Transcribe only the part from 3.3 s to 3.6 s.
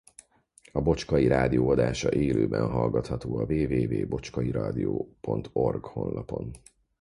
a